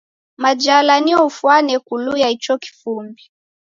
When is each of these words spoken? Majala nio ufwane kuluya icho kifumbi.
Majala 0.37 0.93
nio 1.03 1.19
ufwane 1.29 1.73
kuluya 1.85 2.27
icho 2.35 2.53
kifumbi. 2.63 3.23